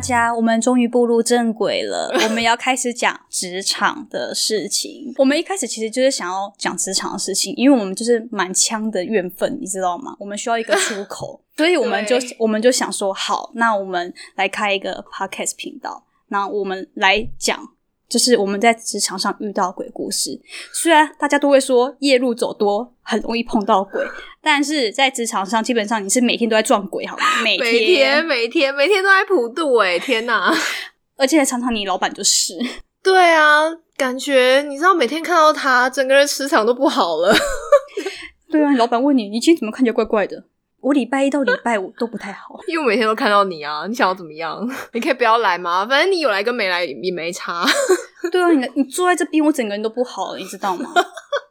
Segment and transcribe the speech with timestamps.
[0.00, 2.10] 大家，我们终于步入正轨了。
[2.24, 5.12] 我们要开始讲职场的事情。
[5.18, 10.16] 我们一开始其实就是想要讲职场的事情，因为我们就是满腔的怨愤，你知道吗？
[10.18, 17.60] 我们需要一个出口， 所以我们就我们就想说，好，那我们来开一个 podcast 频道，那我们来讲，
[18.10, 20.38] 就是我们在职场上遇到鬼故事。
[20.72, 24.04] 虽然大家都会说夜路走多很容易碰到鬼，
[24.42, 27.22] 但是在职场上基本上你是每天都在撞鬼，好吗？
[27.44, 30.52] 每 每天每天每天都在普渡哎、天哪！
[31.16, 32.58] 而且常常你老板就是。
[33.02, 33.62] 对啊，
[33.96, 37.32] 感觉你知道每天看到他，整个人磁场都不好了。
[38.50, 40.44] 对啊，老板问你，你今天怎么看起来怪怪的？
[40.80, 42.58] 我礼拜一到礼拜五都不太好。
[42.66, 44.66] 因为我每天都看到你啊，你想要怎么样？
[44.92, 45.86] 你可以不要来吗？
[45.86, 47.66] 反正你有来跟没来也没差。
[48.30, 50.92] 对啊，你你坐在这边，我整个人都不好了，你知道吗？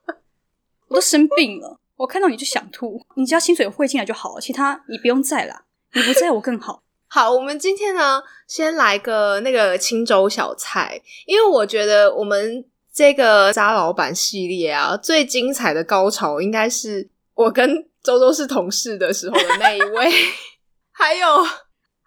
[0.88, 3.02] 我都生病了，我看到你就想吐。
[3.16, 5.66] 你只要薪水汇进来就好了，其他你不用在啦。
[5.94, 6.84] 你不在我更好。
[7.11, 20.11] 好，我们今天呢，先来个那个青州小菜，因为我觉得我们这个渣老板系列啊，最精彩的高潮应该是我跟周周是同事的时候的那一位，
[20.92, 21.28] 还有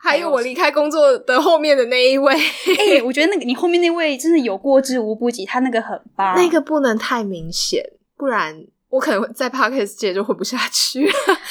[0.02, 6.34] 还有我离开工作的后面的那一位，哎、我觉得那个你后面那位真的有过之无不及，他那个很棒。
[6.36, 7.80] 那个不能太明显，
[8.16, 11.08] 不然我可能在 podcast 界就混不下去。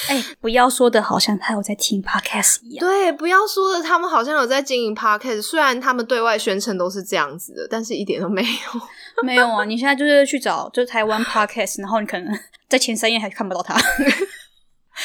[0.09, 2.85] 哎、不要说的好像他有在听 podcast 一样。
[2.85, 8.81] 对，不要说的，他们好像有在经营 podcast，虽然他们对外宣称都是这样子的，但是一点都没有。
[9.23, 13.75] 没有啊，你现在就是去找就是台湾 podcast，然后你可能 在前三页还看不到他。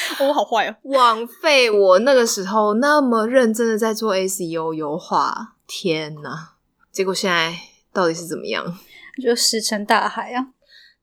[0.19, 0.75] 哦我好坏哦。
[0.91, 6.49] 枉费我那个时候那么认真的在做 SEO 优化，天呐！
[6.91, 7.55] 结果现在
[7.93, 8.77] 到底是怎么样？
[9.23, 10.47] 就石沉大海啊！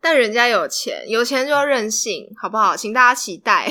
[0.01, 2.77] 但人家有钱，有钱就要任性，好不好？
[2.77, 3.69] 请大家期待。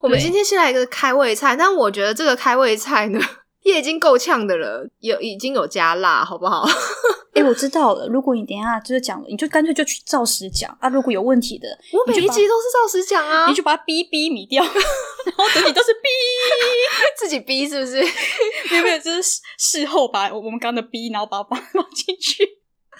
[0.00, 3.20] 我们今天先来一个开胃菜，但我觉得这个开胃菜呢，
[3.62, 6.66] 也已经够呛的了，有已经有加辣，好不好？
[7.34, 8.06] 哎、我知道了。
[8.08, 10.88] 如果你等一下就是讲了，你就干脆就去照实讲啊。
[10.88, 14.72] 如果有问题的，我每一集都是照实讲啊你，就把它逼逼米掉，然
[15.36, 16.08] 后等你都是逼，
[17.18, 18.00] 自己逼是不是？
[18.70, 22.44] 没有没有，就是事事后把我们刚刚的逼，然后把它放放进去，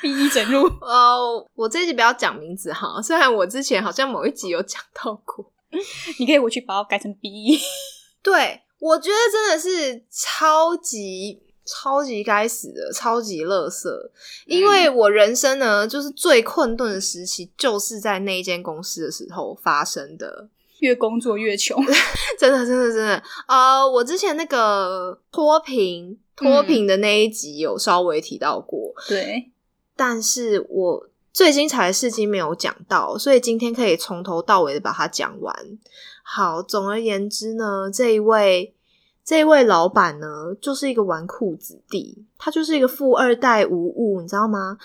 [0.01, 0.67] 逼一整路。
[0.81, 5.53] 哦，我这一集不要讲名字哈，虽然我之前好像某一集有讲到过。
[6.19, 7.59] 你可以回去把它改成逼。
[8.23, 13.89] 对，我觉得真的是超级超级该死的，超级垃圾。
[14.47, 20.49] 因为我人生呢，就是最困顿的时期，就是在那一间公司的时候发生的。
[20.81, 21.81] 越工作越穷，
[22.37, 23.23] 真的，真的，真的。
[23.47, 29.49] 呃，我之前那个脱贫脱贫的那一集有稍微提到过，对，
[29.95, 35.55] 但是我最精彩的事情没有讲到，所以今天可以从头到尾的把它讲完。
[36.25, 38.75] 好，总而言之呢，这一位
[39.25, 44.77] 这位老板呢，就是一个纨绔子弟，他就是一个富二代无误，你知道吗？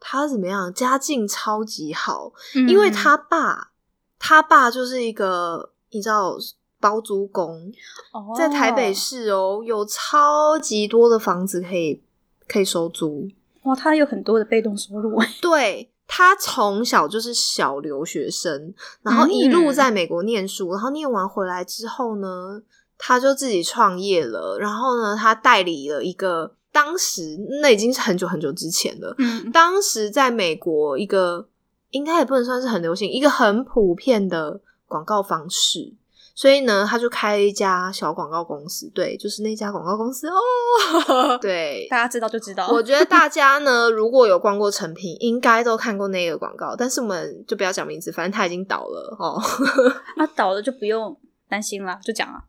[0.00, 0.72] 他怎么样？
[0.72, 2.32] 家境超级好，
[2.68, 3.70] 因为他爸，
[4.18, 6.36] 他爸就是一个你知道
[6.80, 7.72] 包租公，
[8.12, 12.02] 哦在台北市哦，有超级多的房子可以
[12.48, 13.28] 可以收租。
[13.62, 15.16] 哇，他有很多的被动收入。
[15.40, 22.60] 对他从小就是小留学生，然后一路在美国念书，然后念完回来之后呢，
[23.04, 24.56] 他就自己创业了。
[24.60, 29.12] 然后呢，他代理了一个，当时那已经是很久很久之前了。
[29.18, 31.48] 嗯，当时在美国一个
[31.90, 35.94] 应该也不能算是很流行，一个很普遍的广告方式。
[36.34, 42.68] 所以呢，他就开了一家小广告公司，对，就是那家广告公司哦， 对，大家知道就知道。
[42.68, 46.74] 我觉得大家呢，如果有逛过成品，应该都看过那个广告。
[46.74, 49.38] 但是我们就不要讲名字，反正他已经倒了哦。
[50.16, 51.14] 那倒了就不用
[51.50, 52.40] 担心啦，就讲啊。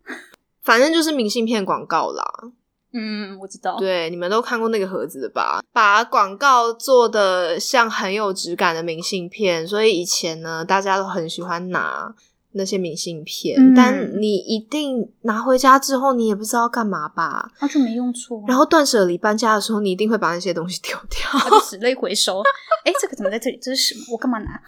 [0.64, 2.24] 反正就是明信片广告啦。
[2.96, 3.76] 嗯，我知道。
[3.78, 5.64] 对，你们都看过那个盒子的吧？
[5.74, 12.14] 把广告做的像很有质感的明信片，所以以前呢，大家都很喜欢拿
[12.52, 13.60] 那些明信片。
[13.60, 17.52] 嗯但你一定拿回家之后，你也不知道干嘛吧？
[17.60, 18.46] 那就没用处啊。
[18.48, 21.40] 然后断舍离搬家的时候，你一定会把那些东西丢掉。
[21.40, 22.42] 他就死类回收。
[22.86, 23.58] 哎，这个怎么在这里？
[23.60, 24.06] 这是什么？
[24.12, 24.62] 我干嘛拿？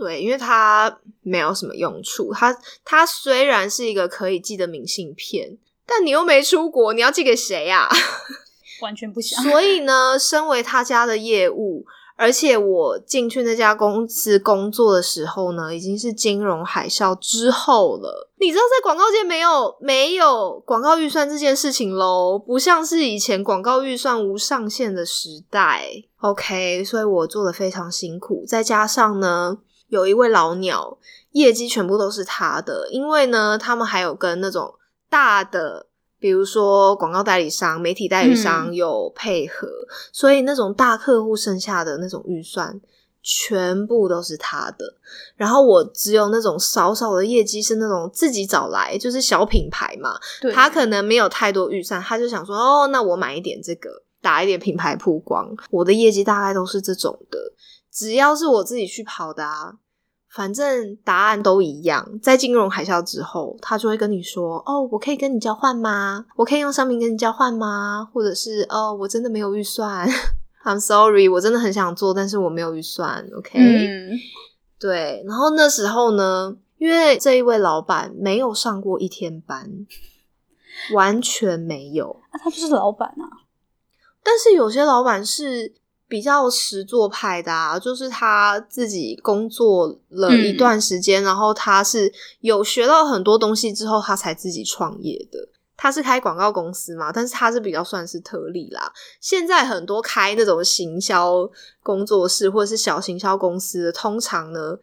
[0.00, 2.32] 对，因为它没有什么用处。
[2.32, 2.56] 它
[2.86, 7.86] 它虽然是一个可以寄的明信片，但你又没出国，你要寄给谁呀、
[8.80, 9.44] 完全不想。
[9.44, 11.84] 所以呢，身为他家的业务，
[12.16, 18.30] 而且我进去那家公司工作的时候呢，已经是金融海啸之后了。
[18.38, 25.84] 你知道，在广告界没有没有广告预算这件事情喽，不像是以前广告预算无上限的时代。
[26.20, 29.58] OK，所以我做的非常辛苦，再加上呢，
[29.90, 30.96] 有一位老鸟，
[31.32, 34.74] 业绩全部都是他的，因为呢，他们还有跟那种
[35.10, 35.86] 大的
[36.18, 39.68] 比如说广告代理商、媒体代理商有配合，
[40.12, 42.80] 所以那种大客户剩下的那种预算
[43.22, 44.94] 全部都是他的。
[45.36, 50.18] 然后我只有那种少少的业绩是那种自己找来，就是小品牌嘛，
[50.52, 53.90] 他可能没有太多预算，他就想说哦，那我买一点这个，
[54.20, 55.48] 打一点品牌曝光。
[55.70, 57.38] 我的业绩大概都是这种的，
[57.92, 59.78] 只要是我自己去跑的啊。
[60.32, 66.24] 反正答案都一样，在金融海啸之后，他就会跟你说：“哦，我可以跟你交换吗？
[66.36, 68.08] 我可以用商品跟你交换吗？
[68.14, 70.08] 或者是哦，我真的没有预算
[70.64, 73.28] ，I'm sorry，我真的很想做，但是我没有预算。
[73.36, 74.12] ”OK，嗯，
[74.78, 75.24] 对。
[75.26, 79.68] 然后那时候呢，因为这一位老板没有上过一天班，
[80.94, 82.20] 完全没有。
[82.32, 83.50] 那、他就是老板啊。
[84.22, 85.74] 但是有些老板是。
[86.10, 95.48] 比较实作派的啊，就是他自己工作了一段时间，然后他是有学到很多东西之后，他才自己创业的。
[95.76, 98.92] 他是开广告公司嘛，但是他是比较算是特例啦。
[99.20, 101.48] 现在很多开那种行销
[101.82, 104.76] 工作室或者是小行销公司的，通常呢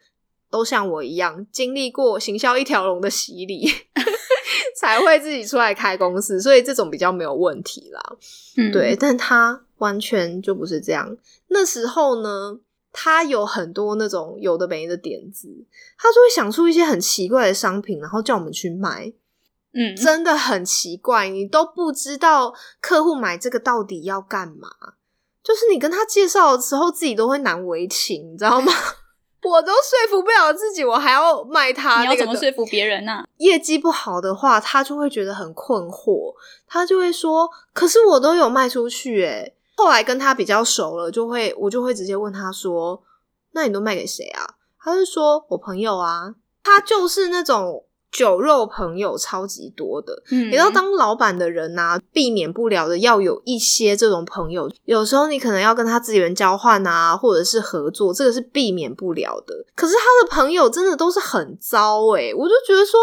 [0.50, 3.70] 都像我一样经历过行销一条龙的洗礼，
[4.80, 8.16] 才会自己出来开公司，所以这种比较没有问题啦。
[8.56, 9.60] 嗯，对，但他。
[9.78, 11.16] 完全就不是这样。
[11.48, 12.58] 那时候呢，
[12.92, 15.48] 他有很多那种有的没的点子，
[15.98, 19.12] 他就会想出一些很奇怪的商品，然后叫我们去卖。
[19.74, 24.68] 嗯，真的很奇怪，你都不知道客户买这个到底要干嘛。
[25.42, 28.72] 就是你跟他介绍的时候，自己都会难为情，你知道吗？
[29.44, 32.00] 我都说服不了自己，我还要卖他。
[32.00, 33.24] 你要怎么说服别人呢？
[33.36, 36.34] 业绩不好的话，他就会觉得很困惑，
[36.66, 43.00] 他就会说：“可是我都有卖出去，诶后来跟他比较熟了，就会我就会直接问他说
[43.54, 44.42] ：“那你都卖给谁啊？”
[44.82, 46.34] 他就说：“我朋友啊。”
[46.64, 50.20] 他就是那种酒肉朋友超级多的。
[50.32, 54.68] 嗯，你知道当老板的人呐，避免不了的要有一些这种朋友。
[54.84, 59.64] 有时候你可能要跟他资源交换啊，或者是合作，这个是避免不了的。
[59.76, 62.98] 可是他的朋友真的都是很糟诶，我就觉得说。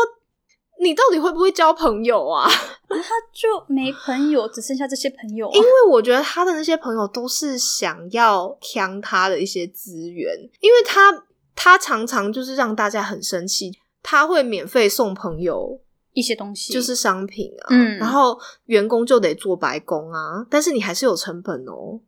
[0.82, 2.50] 你到底会不会交朋友啊？
[2.88, 5.50] 他就没朋友，只剩下这些朋友。
[5.54, 11.26] 因为我觉得他的那些朋友都是想要抢他的一些资源，因为他
[11.56, 13.78] 他常常就是让大家很生气。
[14.04, 15.82] 他会免费送朋友
[16.14, 17.68] 一些东西，就是商品啊。
[17.72, 22.00] 嗯，然后员工就得做白工啊，但是你还是有成本哦。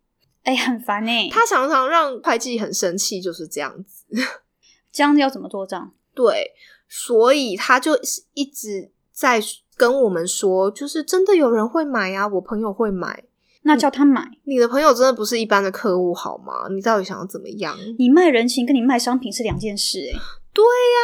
[0.44, 1.28] 哎，很烦哎。
[1.32, 4.06] 他常常让会计很生气，就是这样子。
[4.94, 5.92] 这样要怎么做账？
[6.14, 6.52] 对。
[6.90, 8.00] 所以他就
[8.34, 9.42] 一直在
[9.76, 13.26] 跟我们说，就是真的有人会买啊，我朋友会买，
[13.64, 14.28] 那叫他买。
[14.46, 16.68] 你的朋友真的不是一般的客户好吗？
[16.72, 17.78] 你到底想要怎么样？
[18.00, 20.14] 你卖人情跟你卖商品是两件事，诶
[20.54, 21.02] 对呀，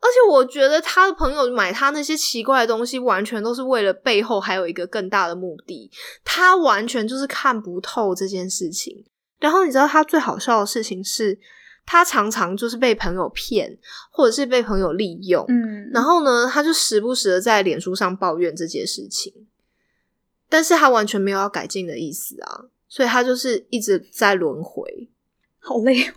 [0.00, 5.90] 而且我觉得他的朋友买他那些奇怪的东西，完全都是为了背后还有一个更大的目的。
[6.24, 9.04] 他完全就是看不透这件事情。
[9.38, 11.38] 然后你知道他最好笑的事情是。
[11.84, 13.78] 他常常就是被朋友骗，
[14.10, 19.46] 或者是被朋友利用，嗯，然后呢，他就时不时的在脸书上抱怨这件事情，
[20.48, 25.10] 但是他完全没有要改进的意思啊，所以他就是一直在轮回，
[25.58, 26.12] 好累。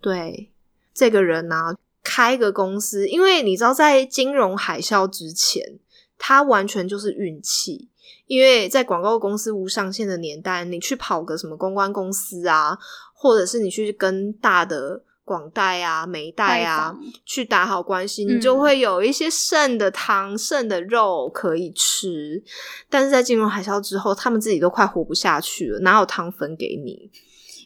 [0.00, 0.50] 对，
[0.92, 5.78] 这个人呢，开个公司，因为你知道，在金融海啸之前，
[6.18, 7.88] 他完全就是运气，
[8.26, 12.78] 因为在广告公司无上限的年代，你去跑个什么公关公司啊。
[13.16, 22.40] 或者是你去跟大的广代啊、美代啊去打好关系，你就会有一些剩的汤、剩的肉可以吃。
[22.88, 27.10] 但是在金融海啸之后，他们自己都快活不下去了，哪有汤分给你？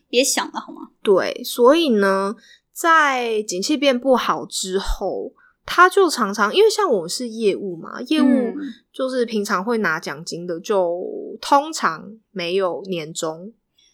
[0.09, 0.89] 别想了好吗？
[1.03, 2.35] 对，所以呢，
[2.73, 5.33] 在景气变不好之后，
[5.67, 8.55] 他就常常因为像我是业务嘛，业务
[8.93, 11.05] 就是平常会拿奖金的，就
[11.41, 13.53] 通常没有年终。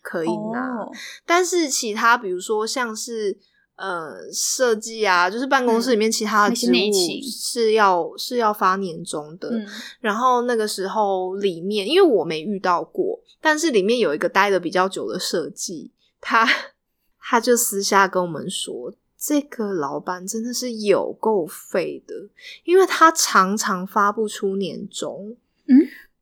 [0.09, 0.89] 可以拿，
[1.27, 3.37] 但是其他比如说像是
[3.75, 6.93] 呃设计啊，就是办公室里面其他的职务
[7.29, 9.51] 是要是要发年终的。
[9.99, 16.49] 然后那个时候里面，因为我没遇到过，但是里面有一个待的比较久的设计，他
[17.21, 22.15] 他就私下跟我们说，这个老板真的是有够废的，
[22.63, 25.37] 因为他常常发不出年终。
[25.67, 25.75] 嗯。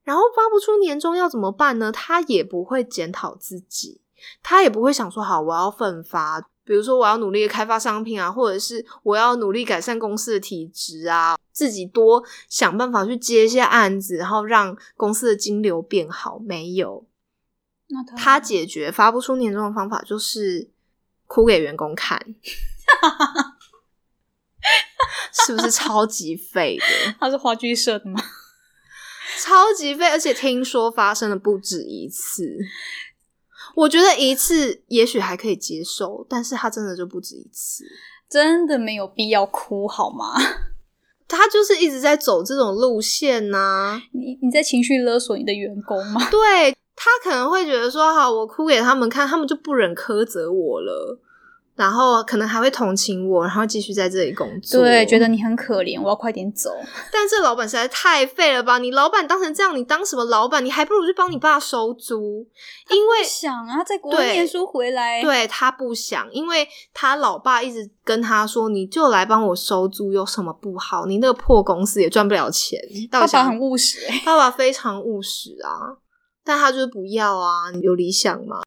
[0.04, 1.90] 然后发不出年终要怎么办呢？
[1.90, 4.00] 他也不会检讨自己，
[4.42, 16.38] 他也不会想说好我要奋发，比如说我要努力开发商品啊，或者是我要努力改善公司的体质啊，自己多想办法去接一些案子，然后让公司的金流变好。
[16.38, 17.06] 没有，
[17.88, 20.70] 那他解决发不出年终的方法就是
[21.26, 22.20] 哭给员工看，
[25.32, 27.14] 是不是超级废的？
[27.18, 28.20] 他是话剧社的吗？
[29.38, 32.56] 超级废，而且听说发生了不止一次。
[33.74, 37.84] 我觉得一次也许还可以接受，但是他真的就不止一次，
[38.30, 40.34] 真的没有必要哭好吗？
[41.26, 46.20] 他就是一直在走这种路线呐、你你在情绪勒索你的员工吗？
[46.30, 51.18] 对他可能会觉得说，好，我哭给他们看，他们就不忍苛责我了，
[51.76, 54.80] 然后可能还会同情我，然后继续在这里工作。
[54.80, 56.70] 对，觉得你很可怜，我要快点走。
[57.10, 58.78] 但这老板实在太废了吧！
[58.78, 60.64] 你老板当成这样，你当什么老板？
[60.64, 62.46] 你还不如去帮你爸收租，
[62.90, 71.06] 因为不想啊，在国外对念书回来，对他不想，因为他老爸一直跟他说：“你就来帮我收租，有什么不好？
[71.06, 72.78] 你那个破公司也赚不了钱。”
[73.10, 75.98] 爸爸很务实哎、爸爸非常务实啊，
[76.44, 78.60] 但他就是不要啊，有理想嘛，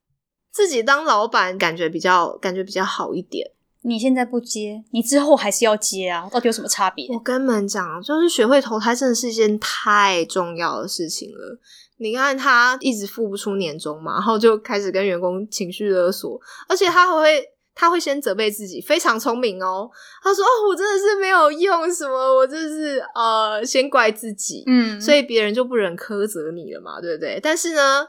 [0.58, 3.48] 自己当老板感觉比较感觉比较好一点。
[3.84, 7.08] 你现在不接，你之后还是要接啊，到底有什么差别？
[7.14, 11.60] 我跟你们讲，就是学会投胎真的是一件太重要的事情了。
[11.98, 17.46] 你看他一直付不出年终嘛，然后就开始跟员工情绪勒索，而且他还会
[17.76, 19.88] 他会先责备自己，非常聪明哦。
[20.24, 27.40] 他说：“哦，我真的是没有用，什么我就是呃，先怪自己。”嗯，所以别人就不忍苛责你了嘛，对不对？
[27.42, 28.08] 但是呢，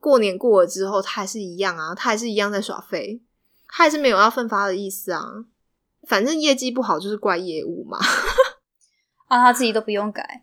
[0.00, 3.20] 过年过了之后，他还是一样啊，他还是一样在耍废，
[3.66, 5.44] 他还是没有要奋发的意思啊。
[6.06, 7.98] 反正业绩不好就是怪业务嘛。
[9.26, 10.42] 啊，他自己都不用改，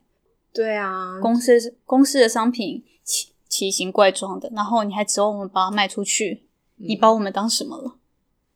[0.54, 6.46] 对啊，公司公司的商品奇奇形怪状的，然后你还指望我们把它卖出去，
[6.76, 7.96] 你把我们当什么了？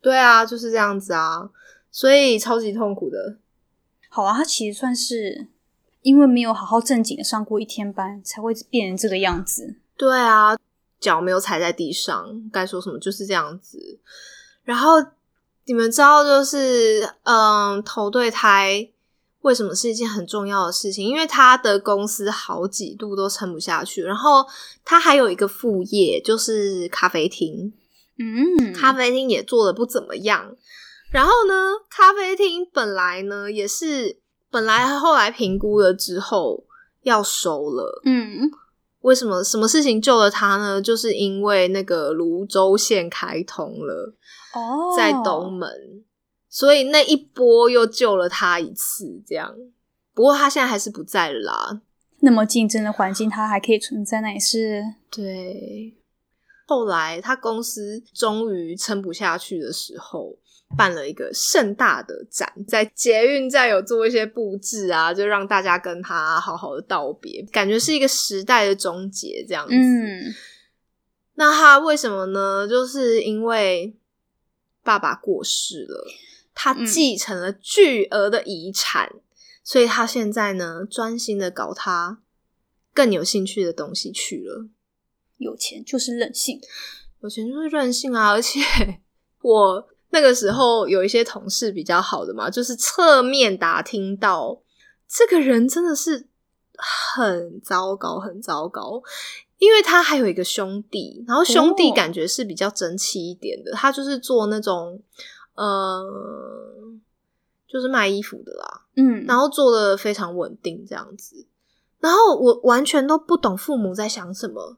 [0.01, 1.49] 对啊，就是这样子啊，
[1.89, 3.37] 所以超级痛苦的。
[4.09, 5.47] 好啊，他其实算是
[6.01, 9.77] 因为没有好好正经的上过一天班，才会变成这个样子。
[9.97, 10.55] 对啊，
[10.99, 13.99] 脚没有踩在地上，该说什么就是这样子。
[14.63, 14.95] 然后
[15.65, 18.89] 你们知道，就是嗯，投对胎
[19.41, 21.07] 为什么是一件很重要的事情？
[21.07, 24.45] 因为他的公司好几度都撑不下去，然后
[24.83, 27.71] 他还有一个副业，就是咖啡厅。
[28.17, 30.55] 嗯，咖啡厅也做的不怎么样。
[31.09, 31.53] 然后呢，
[31.89, 34.19] 咖啡厅本来呢也是
[34.51, 36.65] 本来后来评估了之后
[37.03, 38.01] 要收了。
[38.03, 38.51] 嗯，
[39.01, 40.81] 为什么什么事情救了他呢？
[40.81, 44.13] 就是因为那个泸州线开通了，
[44.53, 45.69] 哦，在东门，
[46.49, 49.23] 所以那一波又救了他一次。
[49.25, 49.55] 这样，
[50.13, 51.81] 不过他现在还是不在了啦。
[52.21, 55.95] 那么竞争的环境，他还可以存在，那也是对，
[56.67, 60.35] 后来他公司终于撑不下去的时候，
[60.77, 69.73] 办了一个盛大的展，在捷运站有做一些布置啊，就让大家跟他好好的道别，感觉是一个时代的终结这样子。
[69.73, 70.33] 嗯，
[71.35, 72.67] 那他为什么呢？
[72.67, 73.95] 就是因为
[74.83, 76.07] 爸爸过世了，
[76.53, 79.11] 他嗯继承了巨额的遗产，
[79.63, 82.21] 所以他现在呢专心的搞他
[82.93, 84.67] 更有兴趣的东西去了。
[85.37, 86.61] 有钱就是任性。
[87.21, 88.31] 有钱就是任性啊！
[88.31, 88.61] 而且
[89.43, 94.61] 我那个时候有一些同事比较好的嘛，就是侧面打听到
[95.07, 96.27] 这个人真的是
[96.77, 99.01] 很糟糕，很糟糕。
[99.57, 105.03] 因为他还有一个兄弟，然后兄弟哦感觉是比较争气一点的，他就是做那种
[105.55, 106.01] 呃，
[107.67, 111.45] 就是卖衣服的啦，嗯，然后做的非常稳定这样子。
[111.99, 114.77] 然后我完全都不懂父母在想什么，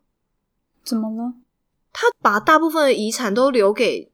[0.83, 1.35] 怎么了？
[1.93, 4.11] 他把大部分的遗产都留给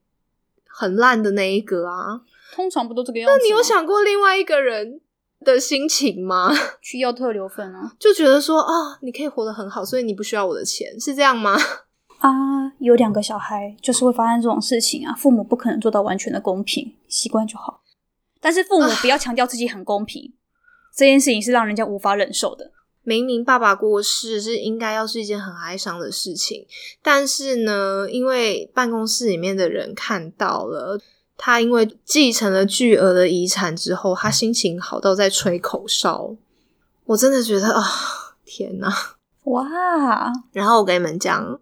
[0.79, 2.21] 很烂的那一个啊。
[2.53, 3.35] 通常不都这个样子？
[3.35, 5.01] 那你有想过另外一个人
[5.43, 6.51] 的心情吗？
[6.81, 7.93] 去要特留份啊？
[7.99, 11.57] 就觉得说啊、你可以活得很好，所以你不需要我的钱，是这样吗？
[12.19, 12.29] 啊，
[12.79, 15.13] 有两个小孩，就是会发生这种事情啊。
[15.15, 17.81] 父母不可能做到完全的公平，习惯就好。
[18.39, 20.33] 但是父母不要强调自己很公平，
[20.95, 22.71] 这件事情是让人家无法忍受的。
[23.07, 26.67] 明明爸爸过世是应该要是一件很哀伤的事情，
[27.01, 30.99] 但是呢，因为办公室里面的人看到了
[31.37, 36.35] 他，因为继承了巨额的遗产之后，他心情好到在吹口哨。
[37.05, 37.81] 我真的觉得啊、
[38.43, 38.93] 天哪！
[39.47, 41.61] 哇，然后我跟你们讲，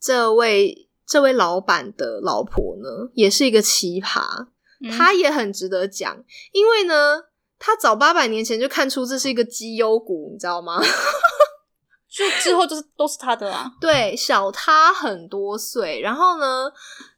[0.00, 4.46] 这位这位老板的老婆呢，也是一个奇葩，
[4.80, 7.24] 嗯她也很值得讲，因为呢，
[7.58, 10.80] 她早八百年前就看出这是一个绩优股，你知道吗？
[12.08, 13.70] 就之后就是都是他的啊。
[13.80, 16.70] 对，小他很多岁，然后呢，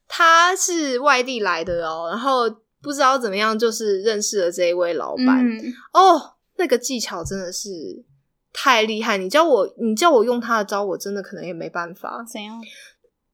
[0.08, 2.50] 他是外地来的哦，然后
[2.82, 7.68] 不知道怎么样，就是认识了这一位老板、嗯，哦，那个技巧真的是
[8.52, 12.24] 太厉害，你叫我你叫我用他的招，我真的可能也没办法。
[12.30, 12.60] 怎样？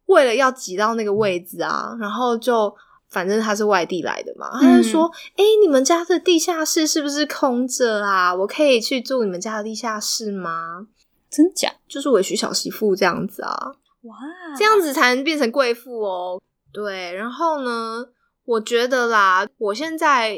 [0.04, 2.72] 为了要挤到那个位置啊，然后就
[3.08, 8.34] 反正他是外地来的嘛，他就说：“哎、你们家的地下室是不是空着啊？
[8.34, 10.86] 我可以去住你们家的地下室吗
[11.30, 11.72] 真假？
[11.88, 13.72] 就是委屈小媳妇这样子啊，
[14.02, 14.16] 哇，
[14.56, 16.40] 这样子才能变成贵妇哦。
[16.72, 18.06] 对，然后呢，
[18.44, 20.36] 我觉得啦，我现在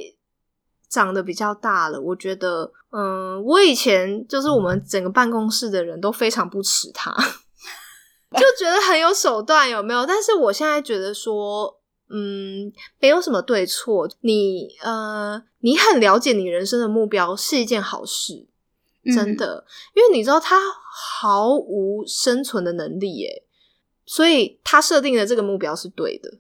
[0.89, 7.11] 长得比较大了，我觉得，嗯，我以前就是我们整个办公室的人都非常不齿他，
[8.33, 10.07] 就觉得很有手段，有没有？
[10.07, 11.78] 但是我现在觉得说，
[12.11, 18.47] 嗯，没有什么对错，你呃，你很了解你人生的目标是一件好事，
[19.15, 20.57] 真的，因为你知道他
[20.91, 23.45] 毫无生存的能力耶。
[24.11, 26.39] 所以他设定的这个目标是对的，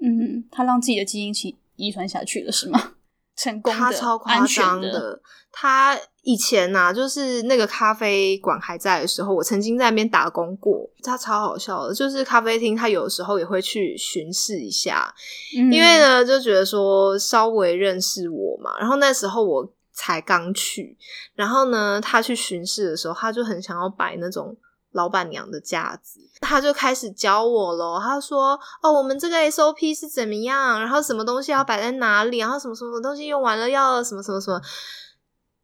[0.00, 2.92] 嗯，他让自己的基因遗遗传下去了，是吗？
[3.34, 5.20] 成功的，他超夸张的。
[5.50, 10.88] 他以前呐，就是那个咖啡馆还在的时候，我曾经在那边打工过。
[11.02, 15.12] 他超好笑的，就是咖啡厅，他有时候也会去巡视一下，
[15.52, 18.78] 因为呢，就觉得说稍微认识我嘛。
[18.78, 20.96] 然后那时候我才刚去，
[21.34, 24.56] 然后呢，他去巡视的时候，他就很想要摆那种。
[24.94, 27.98] 老板娘的架子，他就开始教我咯。
[27.98, 30.78] 他说：“哦，我们这个 SOP 是怎么样？
[30.78, 32.36] 然后什么东西要摆在哪里？
[32.36, 34.60] 然后什么什么东西用完了要什么什么什么？”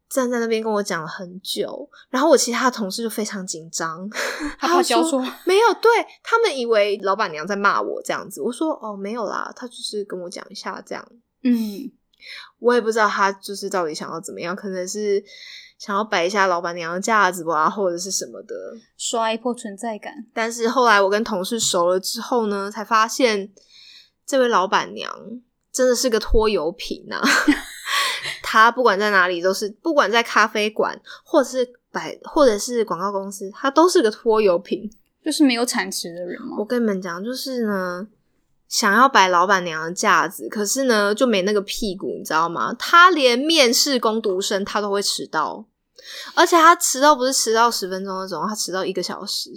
[0.09, 1.89] 站在那边跟我讲了很久。
[2.09, 4.09] 然后我其他的同事就非常紧张，
[4.59, 5.91] 他教说没有，对
[6.23, 8.41] 他们以为老板娘在骂我这样子。
[8.41, 11.05] 我说：“哦，没有啦，他就是跟我讲一下这样。”
[11.43, 11.91] 嗯，
[12.59, 15.23] 我也不知道他就是到底想要怎么样，可能是。
[15.79, 18.53] 想要摆一下老板娘的架子吧，或者是什么的，
[18.97, 20.13] 刷一波存在感。
[20.33, 23.49] 但是后来我跟同事熟了之后呢，才发现
[24.25, 25.09] 这位老板娘
[25.71, 27.21] 真的是个拖油瓶呐。
[28.51, 34.89] 她不管在哪里都是，不管在咖啡馆，或者是摆，或者是广告公司，他都是个拖油瓶，
[35.23, 36.55] 就是没有产值的人吗？
[36.57, 38.07] 我跟你们讲，就是呢。
[38.67, 42.71] 想要摆老板娘的架子，可是呢就没那个屁股，你知道吗？
[42.77, 45.65] 他连面试攻读生他都会迟到，
[46.35, 49.49] 而且他迟到不是迟到十分钟那种，他迟到一个小时。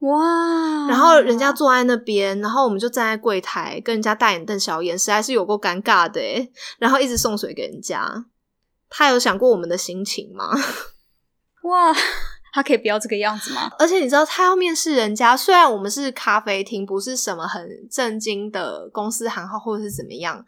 [0.00, 0.86] 哇！
[0.88, 8.24] 然后人家坐在那边，然后我们就站在柜台跟人家大眼瞪小眼，实在是有够尴尬的诶然后一直送水给人家，
[8.88, 10.50] 他有想过我们的心情吗？
[11.64, 11.92] 哇！
[12.52, 13.70] 他可以不要这个样子吗？
[13.78, 20.44] 而且你知道，他要面试人家，虽然我们是咖啡厅，不是什么很正经的公司行号或者是怎么样，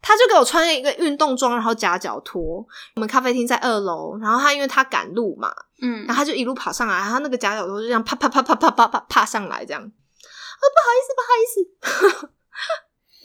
[0.00, 2.64] 他就给我穿了一个运动装，然后夹脚拖。
[2.94, 9.82] 我们咖啡厅在二楼，然后他因为他赶路嘛，嗯，然后他就一路跑上来，然后那个夹脚拖就这样啪啪啪啪啪啪啪啪上来，这样。
[9.82, 12.30] 啊，不好意思，不好意思，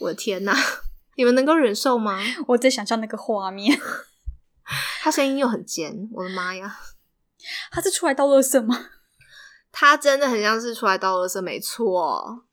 [0.00, 0.56] 我的天哪，
[1.16, 2.18] 你们能够忍受吗？
[2.48, 3.78] 我在想象那个画面，
[5.02, 6.78] 他声音又很尖，我的妈呀！
[7.76, 8.86] 他是出来倒垃圾吗？
[9.70, 12.44] 他真的很像是出来倒垃圾，没错。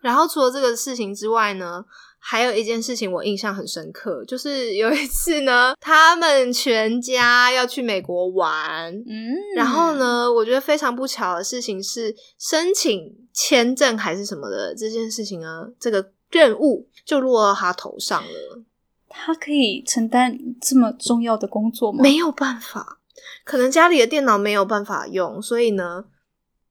[0.00, 1.84] 然后除了这个事情之外呢，
[2.20, 18.62] 还有一件事情我印象很深刻，就是有一次呢，他们全家要去美国玩，嗯，然后呢，我觉得非常不巧的事情是申请签证还是什么的这件事情呢，这个任务就落到他头上了。
[19.08, 22.00] 他可以承担这么重要的工作吗？
[22.00, 23.00] 没有办法。
[23.44, 26.04] 可能家里的电脑没有办法用，所以呢，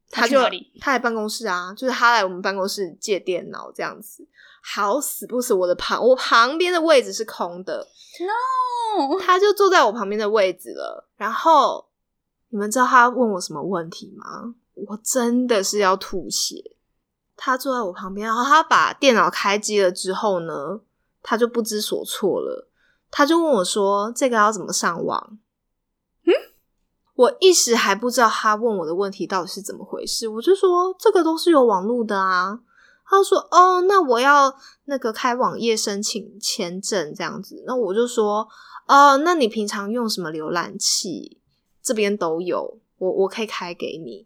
[0.09, 0.39] 他就
[0.79, 4.27] 他来办公室啊，就是他来我们办公室借电脑这样子。
[4.65, 7.85] 好死不死，我的旁我旁边的位置是空的
[8.21, 11.09] ，no，他就坐在我旁边的位置了。
[11.17, 11.89] 然后
[12.49, 14.55] 你们知道他问我什么问题吗？
[14.73, 16.77] 我真的是要吐血。
[17.35, 20.79] 他坐在我旁边，然后他把电脑开机了之后呢，
[21.21, 22.69] 他就不知所措了。
[23.11, 25.37] 他就问我说：“这个要怎么上网？”
[27.15, 32.59] 我一时还不知道他问我的问题到底是怎么回事，我就说这个都是有网络的啊。
[33.05, 38.47] 他说：“哦，那我要那个开网页申请签证这样子。”那我就说
[38.87, 41.39] ：“哦，那你平常用什么浏览器？
[41.83, 44.25] 这边都有，我我可以开给你。”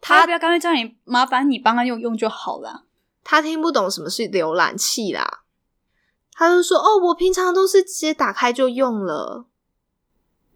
[0.00, 2.84] 他不要干脆叫你麻烦你帮他用用就好了。
[3.22, 5.42] 他听不懂什么是浏览器啦，
[6.32, 9.44] 他就说：“哦，我平常都是直接打开就用了。”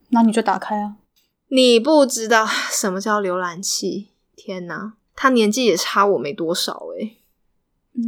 [0.08, 0.96] 那你就打开啊。
[1.54, 4.10] 你不知道什么叫浏览器？
[4.34, 7.22] 天哪，他年纪也差我没多少诶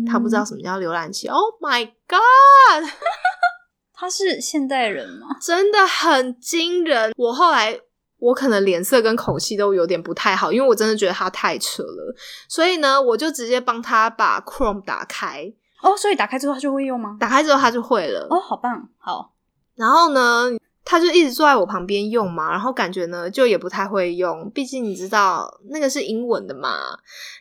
[0.04, 1.28] 他不知道什么叫浏览器。
[1.28, 2.90] Oh my god，
[3.94, 5.28] 他是现代人吗？
[5.40, 7.12] 真的很惊人。
[7.16, 7.78] 我后来
[8.18, 12.16] 我可能脸色跟口气都有点不太好，因为我真的觉得他太扯了。
[12.48, 15.54] 所以呢，我就直接帮他把 Chrome 打开。
[15.82, 17.16] 哦，所以打开之后他就会用吗？
[17.20, 18.26] 打开之后他就会了。
[18.28, 19.34] 哦，好棒，好。
[19.76, 20.50] 然后呢？
[20.88, 26.78] 他就一直坐在我旁边用嘛，然后感觉呢就也不太会用，毕竟你知道那个是英文的嘛。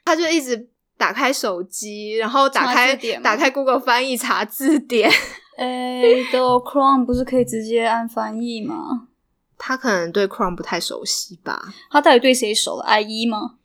[0.04, 5.12] 他就一直打开手机，然后打开打开 Google 翻译查字典。
[5.58, 9.10] 哎，的 Chrome 不是可以直接按翻译吗？
[9.58, 13.56] 他可能对 Chrome 不太熟悉吧他到底对谁熟了？I E 吗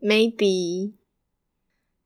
[0.00, 0.92] ？？Maybe。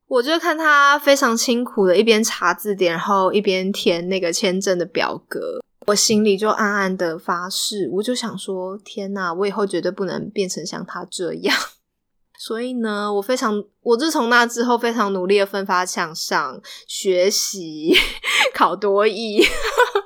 [0.09, 5.61] 我就看他非常辛苦的，一边查字典，然后一边填那个签证的表格。
[5.87, 11.57] 我心里就暗暗的发誓，我就想说：天哪，我以后绝对不能变成像他这样。
[12.39, 17.95] 所以呢，我非常，我自从那之后非常努力的奋发向上，学习
[18.55, 19.43] 考多艺，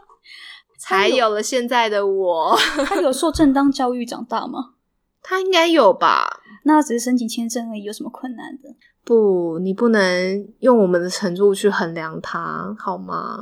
[0.78, 2.56] 才有了现在的我。
[2.84, 4.74] 他有受正当教育长大吗？
[5.22, 6.40] 他应该有吧？
[6.64, 8.74] 那只是申请签证而已，有什么困难的？
[9.04, 13.40] 不，你不能用我们的程度去衡量他，好吗？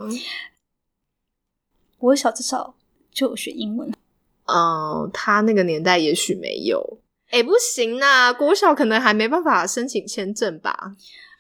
[1.99, 2.75] 我小至少
[3.11, 3.93] 就有学英文，
[4.47, 6.99] 嗯，他那个年代也许没有。
[7.31, 10.93] 哎、不行呐，国小可能还没办法申请签证吧？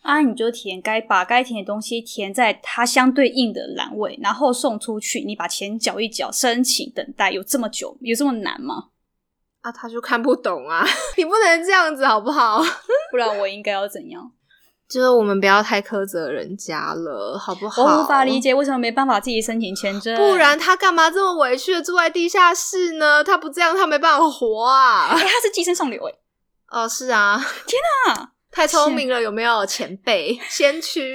[0.02, 5.20] 啊，你就填该把该填的东西填在它相对应的栏位，然后送出去。
[5.24, 8.88] 你把钱缴一缴，申请等待，有这么久，有这么难吗？
[9.62, 10.86] 啊，他就看不懂啊！
[11.18, 12.62] 你不能这样子好不好？
[13.10, 14.30] 不然我应该要怎样？
[14.88, 17.82] 就是我们不要太苛责人家了，好不好？
[17.82, 18.38] 我无法理。
[18.40, 23.24] 解为什么没办法自己申请签证，不然他干嘛这么委屈的住在地下室呢？
[23.24, 25.08] 他不这样，他没办法活啊！
[25.10, 26.12] 哎、他是寄生上流哎、
[26.68, 31.12] 哦，是啊， 天哪， 太聪明了，有没有前辈先驱？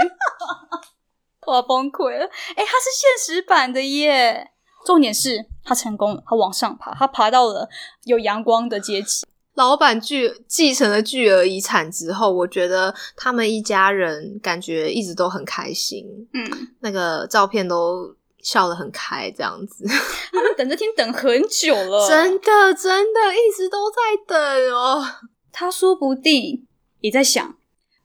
[1.48, 2.26] 我要崩溃了！
[2.26, 4.50] 哎、他是现实版的耶。
[4.84, 7.70] 重点是他成功了，他往上爬，他爬到了
[8.06, 9.26] 有阳光的阶级。
[9.62, 19.86] 老板巨继承了巨额遗产之后，我觉得他们一家人感觉一直都很开心，嗯，那个照片都笑得很开，这样子。
[20.34, 25.06] 他们等这天等很久了，真的真的一直都在等哦。
[25.52, 26.66] 他说不定
[27.02, 27.56] 也在想，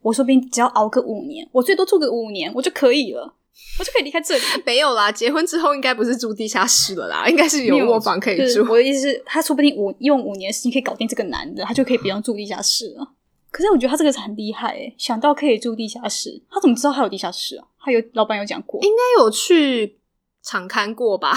[0.02, 3.32] 我说不定只要熬个五年，我最多住个五年，我就可以了，
[3.78, 4.42] 我就可以离开这里。
[4.64, 8.70] 没有啦，结婚之后应该不是住地下室了啦， 应该是有卧房可以就是住。
[8.70, 13.12] 我的意思是，他说不定五用五年的时间可以搞定这个男的，他就可以不用住地下室了。
[13.50, 17.66] 可是我觉得他这个是很厉害诶，想到可以住地下室，他怎么知道他有地下室啊？
[17.80, 19.98] 他有老板有讲过，应该有去
[20.42, 21.34] 场刊过吧？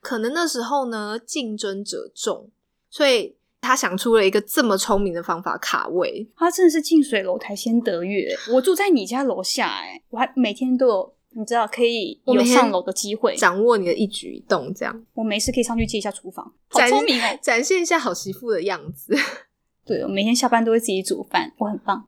[0.00, 2.50] 可能那时候呢，竞争者众，
[2.90, 6.26] 所以他想出了一个这么聪明的方法卡位。
[6.36, 8.34] 他真的是近水楼台先得月。
[8.52, 13.34] 我住在你家楼下，哎，我还每天都有，你知道可以有上楼的机会。
[13.34, 17.38] 掌握你的一举一动，这样我没事可以上去借一下厨房，好展聪明哦。
[17.42, 19.14] 展现一下好媳妇的样子
[19.84, 22.06] 对，我每天下班都会自己煮饭，我很棒。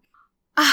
[0.54, 0.64] 啊！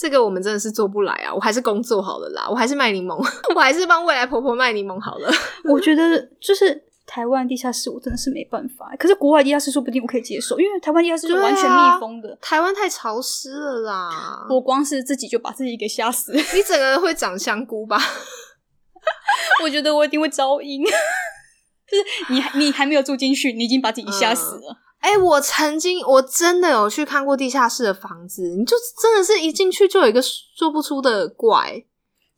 [0.00, 1.34] 这个我们真的是做不来啊！
[1.34, 3.16] 我还是工作好了啦，我还是卖柠檬，
[3.52, 5.28] 我还是帮未来婆婆卖柠檬好了。
[5.64, 8.94] 我觉得就是台湾地下室，我真的是没办法。
[8.98, 12.36] 可是国外地下室说不定我可以接受，因为台湾地下室是完全密封的。
[12.40, 17.98] 台湾太潮湿了啦，我光是自己就把自己给吓死，你整个人会长香菇吧？
[19.64, 20.84] 我觉得我一定会招阴。
[21.90, 24.76] 就是你还你还没有住进去，你已经把自己吓死了。
[25.00, 31.82] 哎、我曾经我真的有去看过地下室的房子，你就真的是一进去就有一个说不出的怪。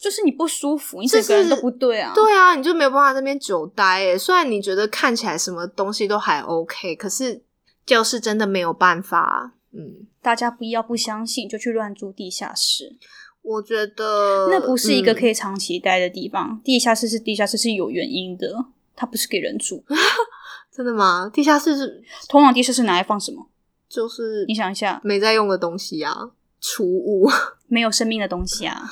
[0.00, 2.12] 就是你不舒服，你就是整个人都不对啊。
[2.14, 3.84] 对啊，你就没有办法在那边久待。
[3.84, 7.42] 哎，虽然你觉得看起来什么东西都还 OK，可是
[7.84, 9.52] 就是真的没有办法。
[9.72, 12.96] 嗯，大家不要不相信，就去乱住地下室，
[13.42, 16.60] 我觉得那不是一个可以、长期待的地方。
[16.64, 18.64] 地下室是地下室是有原因的，
[18.96, 19.84] 它不是给人住。
[20.74, 21.30] 真的吗？
[21.32, 23.46] 地下室是 通常地下室拿来放什么？
[23.88, 27.28] 就是你想一下，没在用的东西啊，储物
[27.68, 28.90] 没有生命的东西啊，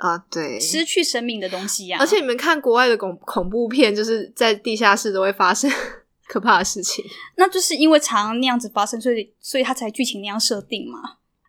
[0.00, 0.58] 啊，对。
[0.58, 5.70] 失去生命的东西呀、而且你们看国外的恐恐怖片，就是在地下室都会发生
[6.26, 7.04] 可怕的事情。
[7.36, 11.00] 那就是因为常那样子发生，所以所以它才剧情那样设定嘛。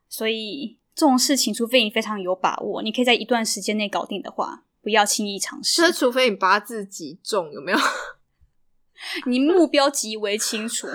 [0.09, 5.91] 所以这种事情，除非你非常有把握，你可以在一段时间内搞定的话，不要轻易尝试。
[5.93, 7.77] 除非你八字极重，有没有？
[9.25, 10.87] 你目标极为清楚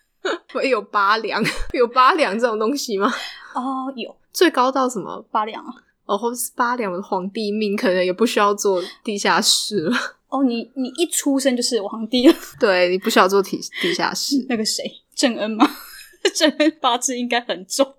[0.54, 1.42] 我有八两，
[1.72, 3.12] 有八两这种东西吗？
[3.54, 5.26] 哦，有最高到什么？
[5.30, 5.72] 八两啊。
[6.08, 9.96] 哦，或是八两的皇帝命，可能也不需要做地下室了。
[10.28, 12.34] 哦，你你一出生就是皇帝了。
[12.58, 14.82] 对你不需要做地地下室，那个谁，
[15.14, 15.68] 正恩吗？
[16.34, 17.94] 正恩八字应该很重，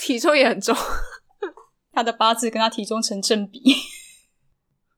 [0.00, 0.76] 体重也很重。
[1.94, 3.62] 他的八字跟他体重成正比。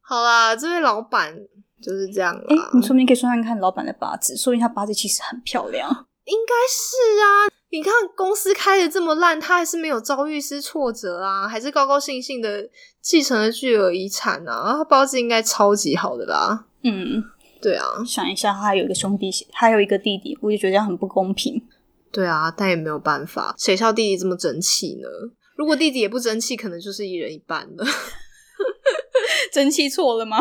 [0.01, 1.37] 好啦，这位老板
[1.83, 2.47] 就是这样啦。
[2.49, 5.89] 哎、你说不定可以算算看老板的八字，说明他八字其实很漂亮。
[6.25, 7.29] 应该是啊，
[7.71, 12.69] 你看公司开的这么烂，他还是没有遭遇失挫折啊，还是高高兴兴的
[13.03, 16.67] 继承了巨额遗产啊，他包子应该超级好的吧。
[16.83, 17.23] 嗯，
[17.61, 21.63] 对啊，想一下，他还有一个兄弟，还有一个弟弟，我就觉得这样很不公平。
[22.11, 25.09] 对啊，但也没有办法，谁叫弟弟这么争气呢？
[25.57, 27.85] 如果弟弟也不争气，可能就是一人一半了。
[29.53, 30.39] 争气错了吗？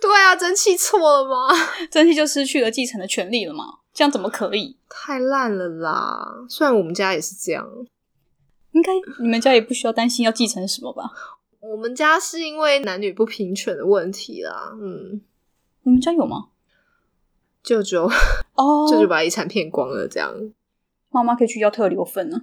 [0.00, 1.56] 对啊，争气错了吗？
[1.90, 3.64] 争气就失去了继承的权利了吗？
[3.96, 4.76] 这样怎么可以？
[4.90, 6.44] 太烂了啦！
[6.50, 7.66] 虽然我们家也是这样，
[8.72, 11.10] 应该你们家也不需要担心要继承什么吧？
[11.60, 14.76] 我们家是因为男女不平权的问题啦。
[14.78, 15.22] 嗯，
[15.84, 16.48] 你们家有吗？
[17.62, 18.06] 舅舅
[18.54, 20.30] 哦，舅舅把遗产骗光了，这样
[21.08, 22.42] 妈妈可以去要特留份呢，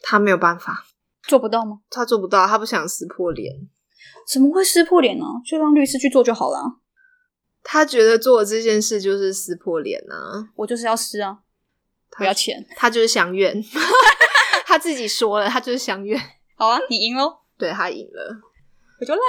[0.00, 0.84] 他没有办法，
[1.22, 1.82] 做不到吗？
[1.90, 3.68] 他做不到，他不想撕破脸，
[4.26, 5.24] 怎么会撕破脸呢？
[5.46, 6.80] 就让律师去做就好了。
[7.62, 11.38] 他觉得做这件事就是撕破脸啊，我就是要撕啊，
[12.16, 12.66] 不要钱。
[12.76, 13.62] 他就是相怨，
[14.66, 16.20] 他自己说了，他就是相怨。
[16.56, 18.36] 好啊，你赢喽，对他赢了，
[19.00, 19.22] 我就烂。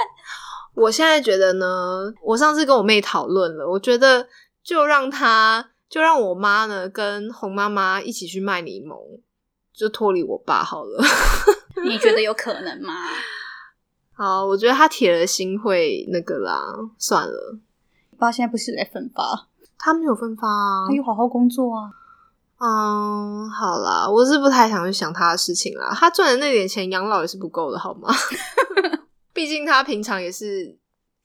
[0.74, 4.28] 我现在觉得呢，我上次跟我妹讨论了，我觉得
[4.62, 9.20] 就让他，就让我妈呢跟红妈妈一起去卖柠檬，
[9.72, 11.04] 就脱离我爸好了。
[11.84, 12.92] 你觉得有可能吗？
[14.16, 17.58] 好，我觉得他铁了心会那个啦，算了。
[18.18, 19.48] 爸现在不是在分发，
[19.78, 21.90] 他没有分发啊，他有好好工作啊。
[22.58, 25.92] 嗯，好啦，我是不太想去想他的事情啦。
[25.94, 28.08] 他赚的那点钱养老也是不够的，好吗？
[29.34, 30.78] 毕竟他平常也是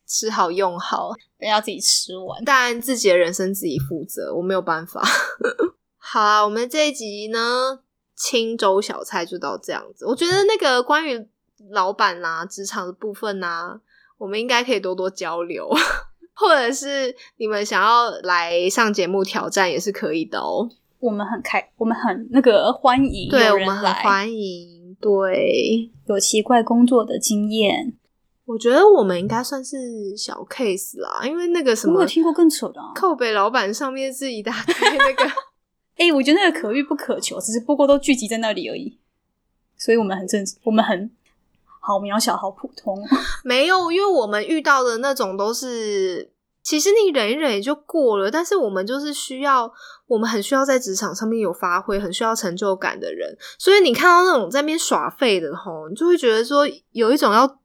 [0.06, 5.02] 吃好用好，要自己吃完，但自己的人生自己负责，我没有办法。
[5.98, 7.80] 好啊，我们这一集呢，
[8.16, 10.06] 青州小菜就到这样子。
[10.08, 11.30] 我觉得那个关于
[11.70, 13.80] 老板啦、职场的部分呐，
[14.18, 15.70] 我们应该可以多多交流，
[16.40, 20.70] 或者是你们想要来上节目挑战也是可以的哦。
[21.00, 24.96] 我们很开，我们很那个欢迎，对我们很欢迎。
[25.00, 27.94] 对，有奇怪工作的经验，
[28.44, 35.24] 我觉得我们应该算是小 case 啦，因为那个什么，我有听过更扯的，靠北老板上面自己打开那个，
[35.96, 38.98] 哎，我觉得那个可遇不可求，只是不过都聚集在那里而已，
[39.78, 41.10] 所以我们很正，我们很
[41.90, 42.96] 好渺小，好普通。
[43.44, 46.32] 没有，因为我们遇到的那种都是。
[46.62, 49.72] 其实你忍一忍也就过了，但是我们就是需要，
[50.06, 53.36] 我们很需要在职场上面有发挥，很需要成就感的人。
[53.58, 57.60] 所以你看到那种在那边耍废的吼，你就会觉得说有一种要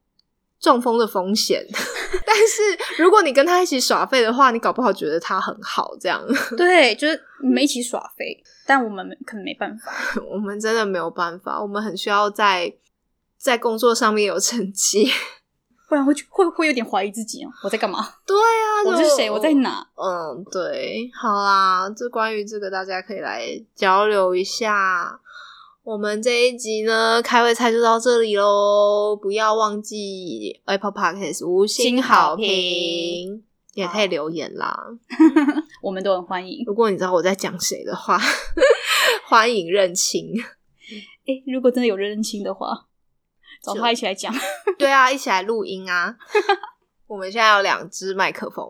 [0.58, 1.66] 中风的风险。
[2.24, 6.24] 但是如果你跟他一起耍废的话，你搞不好觉得他很好，这样
[6.56, 9.92] 对，就是你们一起耍废，但我们可能没办法，
[10.32, 12.72] 我们真的没有办法，我们很需要在
[13.44, 15.06] 在工作上面有成绩。
[15.86, 18.00] 不然会会会有点怀疑自己哦，我在干嘛？
[18.26, 19.30] 对啊，我是谁？
[19.30, 19.86] 我在哪？
[19.94, 25.20] 嗯，对，好啦，这关于这个大家可以来交流一下。
[25.82, 34.74] 我们这一集呢，开胃菜就到这里喽，不要忘记 Apple Podcast 五星好评，也可以留言啦，
[35.82, 36.64] 我们都很欢迎。
[36.66, 38.18] 如果你知道我在讲谁的话，
[39.28, 40.32] 欢迎认亲。
[41.26, 42.86] 哎，如果真的有认亲的话。
[43.64, 44.32] 找他一起来讲，
[44.78, 46.14] 对啊，一起来录音啊！
[47.06, 48.66] 我们现在有两只麦克风，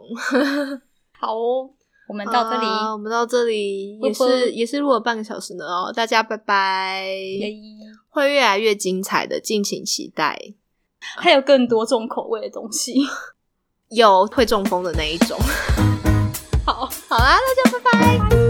[1.19, 1.71] 好哦。
[2.07, 5.91] 我们到这里，我们到这里也是也是录了半个小时呢哦。
[5.91, 7.09] 大家拜拜，
[8.11, 10.39] 会越来越精彩的，敬请期待。
[11.01, 12.95] 还有更多重口味的东西，
[13.89, 15.39] 有会中风的那一种。
[16.67, 18.44] 好，好啦，大家